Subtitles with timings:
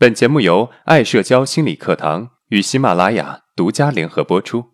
[0.00, 4.66] 本节目由爱社交心理课堂与喜马拉雅独家联合播出。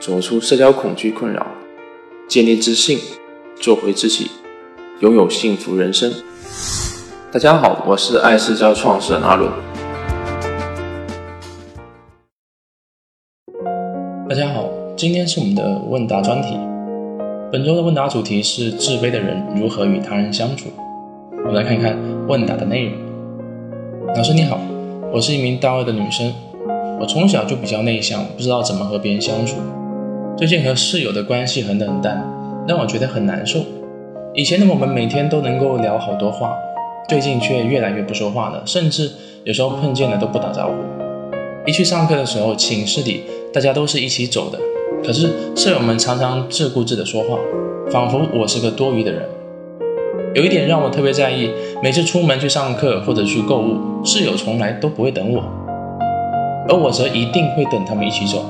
[0.00, 1.46] 走出社交恐惧困扰，
[2.26, 2.98] 建立自信，
[3.56, 4.30] 做回自己，
[5.00, 6.10] 拥有幸福人生。
[7.30, 9.52] 大家好，我是爱社交创始人阿伦。
[14.26, 16.77] 大家好，今天是我们的问答专题。
[17.50, 20.68] 本周的问答主题是自卑的人如何与他人相处。
[21.46, 22.92] 我们来看看问答的内容。
[24.14, 24.60] 老师你好，
[25.10, 26.30] 我是一名大二的女生，
[27.00, 29.56] 我从小就比较内向，不知道怎么和别人相处。
[30.36, 32.22] 最近和室友的关系很冷淡，
[32.68, 33.60] 让我觉得很难受。
[34.34, 36.54] 以前的我们每天都能够聊好多话，
[37.08, 39.10] 最近却越来越不说话了，甚至
[39.44, 40.74] 有时候碰见了都不打招呼。
[41.66, 43.22] 一去上课的时候，寝室里
[43.54, 44.58] 大家都是一起走的。
[45.04, 47.38] 可是舍友们常常自顾自地说话，
[47.90, 49.22] 仿佛我是个多余的人。
[50.34, 51.50] 有一点让我特别在意，
[51.82, 55.42] 每次出门去上课或者去购物，室友从来都不会等我，
[56.68, 58.44] 而我则一定会等他们一起走。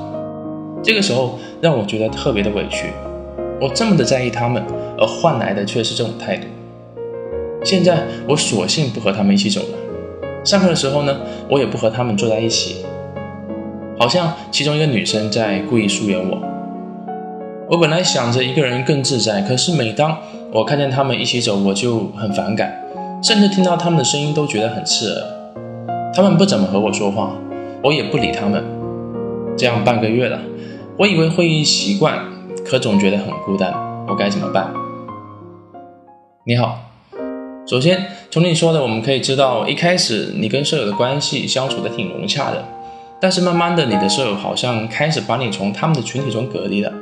[0.83, 2.87] 这个时候让我觉得特别的委屈，
[3.61, 4.61] 我这么的在意他们，
[4.97, 6.43] 而换来的却是这种态度。
[7.63, 11.17] 现在我索性不和他们一起走了，上课的时候呢，
[11.49, 12.85] 我也不和他们坐在一起。
[13.99, 16.41] 好像其中一个女生在故意疏远我。
[17.69, 20.17] 我本来想着一个人更自在，可是每当
[20.53, 22.81] 我看见他们一起走，我就很反感，
[23.21, 25.27] 甚至听到他们的声音都觉得很刺耳。
[26.13, 27.33] 他们不怎么和我说话，
[27.83, 28.63] 我也不理他们。
[29.57, 30.39] 这样半个月了，
[30.97, 32.17] 我以为会习惯，
[32.65, 33.73] 可总觉得很孤单。
[34.07, 34.71] 我该怎么办？
[36.45, 36.79] 你好，
[37.67, 42.63] 首先从你说的，我们可以知道，一开始你跟舍友的关系相处的挺融洽的。
[43.21, 46.93] 但是慢慢的，你的舍友好像开始把你从他们的群体中隔离了。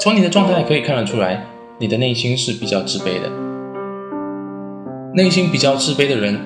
[0.00, 1.44] 从你的状态可以看得出来，
[1.78, 3.30] 你的内心是比较自卑的。
[5.14, 6.40] 内心比较自卑的人，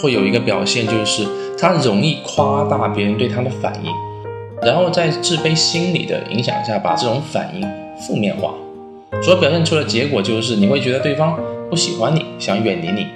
[0.00, 1.26] 会有一个表现，就是
[1.58, 3.90] 他容易夸大别人对他的反应，
[4.62, 7.68] 然后在自卑心理的影响下，把这种反应
[8.06, 8.54] 负面化，
[9.20, 11.36] 所表现出的结果就是你会觉得对方
[11.68, 13.08] 不喜欢你，想远离你。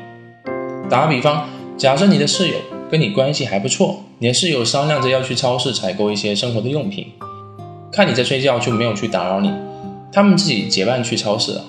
[0.91, 1.47] 打个比方，
[1.77, 2.56] 假设你的室友
[2.91, 4.04] 跟你关系还不错。
[4.19, 7.12] 你的室友商量着要去超市采购一些生活的用品，
[7.93, 9.53] 看你在睡觉就没有去打扰你，
[10.12, 11.65] 他们自己结伴去超市了。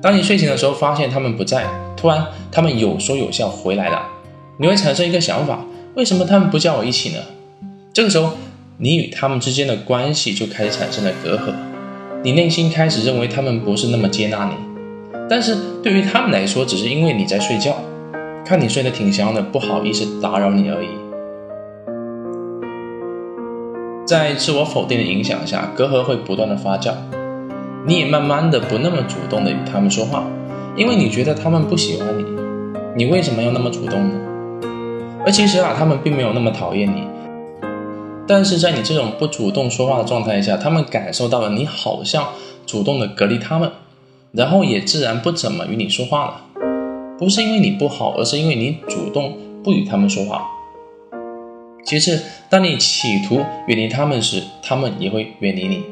[0.00, 1.66] 当你睡醒的时候发现他们不在，
[1.96, 4.02] 突然他们有说有笑回来了，
[4.58, 5.64] 你会产生一个想法：
[5.94, 7.18] 为什么他们不叫我一起呢？
[7.92, 8.32] 这个时候，
[8.78, 11.54] 你与他们之间的关系就开始产生了隔阂，
[12.22, 14.54] 你内心开始认为他们不是那么接纳你，
[15.28, 17.76] 但是对于他们来说，只是因为你在睡觉，
[18.44, 20.88] 看你睡得挺香的，不好意思打扰你而已。
[24.06, 26.92] 在自我否定的影响下，隔阂会不断的发酵，
[27.86, 30.24] 你也慢慢的不那么主动的与他们说话，
[30.76, 32.24] 因为你觉得他们不喜欢你，
[32.94, 34.14] 你为什么要那么主动呢？
[35.24, 37.08] 而其实啊，他们并没有那么讨厌你，
[38.26, 42.28] 但是在你这种不主动说话的状态下，他们感受到了你好像
[42.66, 43.70] 主动的隔离他们，
[44.32, 46.43] 然后也自然不怎么与你说话了，
[47.18, 50.42] 不是因为你不好，而是因为你主动不与他们说话。
[51.84, 52.20] 其次，
[52.50, 53.36] 当你企图
[53.68, 55.82] 远离他们时，他们也会远离你，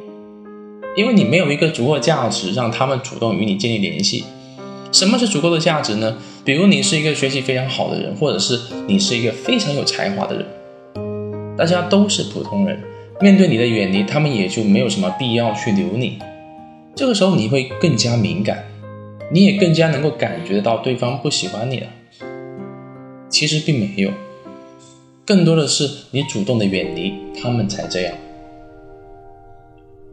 [0.96, 4.24] 因为你没有一个足够的价值让他们主动与你建立联系。
[4.90, 6.16] 什么是足够的价值呢？
[6.44, 8.58] 比如你是一个学习非常好的人，或者是
[8.88, 10.46] 你是一个非常有才华的人，
[11.56, 12.80] 大家都是普通人，
[13.20, 16.18] 面对你的远离，他们也就没有什么必要去留你。
[16.94, 18.64] 这个时候你会更加敏感，
[19.30, 21.86] 你也更加能够感觉到对方不喜欢你了。
[23.28, 24.10] 其实并没有。
[25.24, 28.14] 更多的是你主动的远离他们才这样。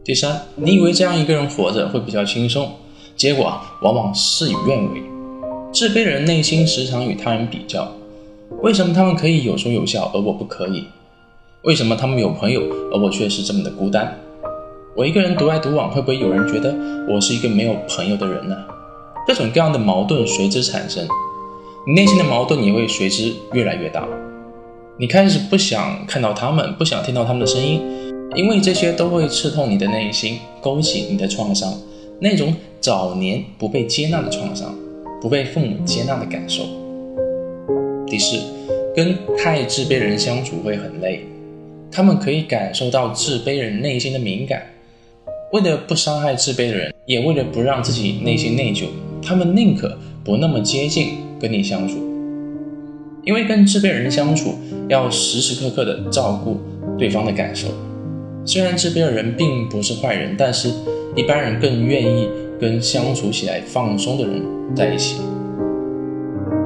[0.04, 2.72] 第三，你以为这样一个人活着会比较轻松，
[3.16, 5.02] 结果，往往事与愿违。
[5.72, 7.92] 自卑的人内心时常与他人比较，
[8.62, 10.86] 为什么他们可以有说有笑，而我不可以？
[11.64, 14.16] 为什么他们有朋友，而我却是这么的孤单？
[14.96, 16.74] 我一个人独来独往，会不会有人觉得
[17.08, 18.56] 我是一个没有朋友的人呢？
[19.30, 21.06] 各种各样的矛盾随之产生，
[21.86, 24.04] 你内心的矛盾也会随之越来越大。
[24.98, 27.80] 你开始不想看到他们，不想听到他们的声音，
[28.34, 31.72] 因为这些都会刺痛你的内心，勾起你的创伤，
[32.18, 34.76] 那种早年不被接纳的创伤，
[35.22, 36.64] 不被父母接纳的感受。
[38.08, 38.36] 第四，
[38.96, 41.24] 跟太自卑的人相处会很累，
[41.92, 44.60] 他们可以感受到自卑人内心的敏感，
[45.52, 48.86] 为了不伤害自卑的人，也为了不让自己内心内疚，
[49.22, 51.96] 他们宁可不那么接近跟你相处。
[53.22, 54.54] 因为跟自卑人相处，
[54.88, 56.58] 要时时刻刻的照顾
[56.98, 57.68] 对方的感受。
[58.46, 60.70] 虽然自卑的人并不是坏人，但是
[61.14, 62.28] 一般人更愿意
[62.58, 64.42] 跟相处起来放松的人
[64.74, 65.20] 在一起，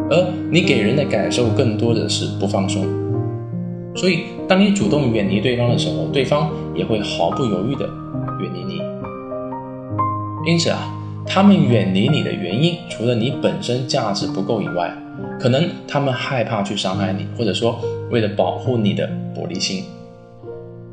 [0.09, 2.87] 而你给人的感受更多的是不放松。
[3.97, 7.85] 所以，当你主动远离对方的时候，对方也会毫不犹豫的
[8.41, 8.81] 远离你。
[10.47, 10.95] 因此啊，
[11.27, 14.95] 他们远离你的原因，除了你本身价值不够以外，
[15.41, 17.81] 可能他们害怕去伤害你，或者说
[18.11, 19.85] 为了保护你的玻璃心。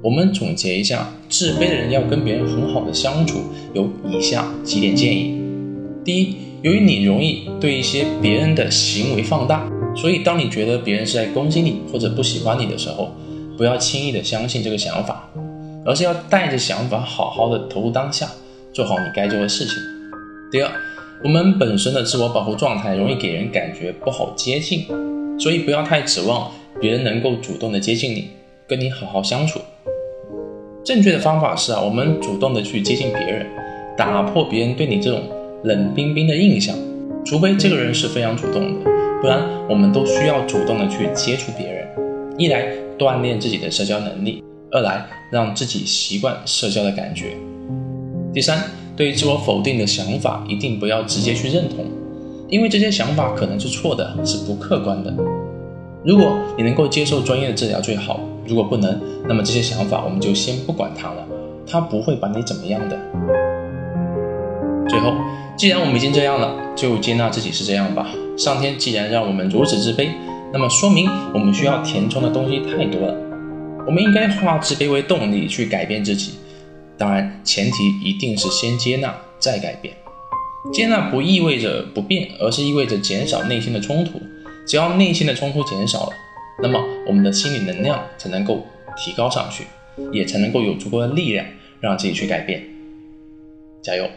[0.02, 3.42] 我们总结一下，自卑的人要跟别人很好的相处，
[3.74, 5.40] 有以下几点建议：
[6.04, 9.70] 第一，由于你容易对一些别人的行为放大。
[9.96, 13.12] 所以，当你觉得别人是在攻击你或者不喜欢你的时候，
[13.58, 15.30] 不要轻易的相信这个想法，
[15.86, 18.28] 而是要带着想法好好的投入当下，
[18.74, 19.76] 做好你该做的事情。
[20.52, 20.70] 第二，
[21.24, 24.86] 我们本身的自我保护状态容易给人感觉不好接近，
[25.40, 26.52] 所以不要太指望
[26.82, 28.28] 别人能够主动的接近你，
[28.68, 29.62] 跟你好好相处。
[30.84, 33.48] 正确的方法是啊，我们主动的去接近别人，
[33.98, 35.22] 打破别人对你这种
[35.64, 36.76] 冷冰冰的印象，
[37.24, 38.92] 除非这个人是非常主动的。
[39.22, 41.88] 不然，我们都需要主动的去接触别人，
[42.38, 42.68] 一来
[43.00, 47.38] 锻炼自己的社交能力，二来让自己习惯社交的感觉。
[48.34, 48.64] 第三，
[48.96, 51.86] 对于自我否定的想法，一定不要直接去认同，
[52.48, 55.14] 因为这些想法可能是错的，是不客观的。
[56.06, 58.98] 如果你能够接受专业的治疗最好，如果不能，
[59.28, 61.28] 那么这些想法我们就先不管它了，
[61.68, 62.98] 它不会把你怎么样的。
[64.88, 65.14] 最后，
[65.58, 68.08] 既然我们已经这样了，就接纳自己是这样吧。
[68.38, 70.08] 上天既然让我们如此自卑，
[70.54, 73.14] 那么说明我们需要填充的东西太多了。
[73.86, 76.36] 我们应该化自卑为动力去改变自己。
[77.02, 79.92] 当然，前提一定是先接纳再改变。
[80.72, 84.22] 接纳不意味着不变，而是意味着减少内心的冲突。
[84.68, 86.14] 只要内心的冲突减少了，
[86.62, 88.64] 那么我们的心理能量才能够
[88.96, 89.64] 提高上去，
[90.12, 91.44] 也才能够有足够的力量
[91.80, 92.64] 让自己去改变。
[93.82, 94.08] 加油！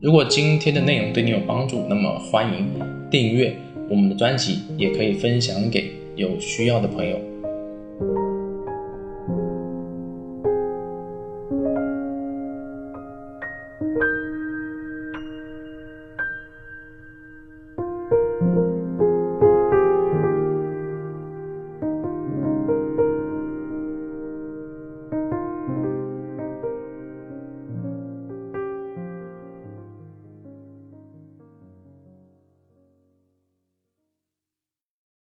[0.00, 2.72] 如果今天的内容对你有帮助，那么欢迎
[3.10, 3.52] 订阅
[3.90, 7.20] 我们的专辑，也可以分享给有需要的朋友。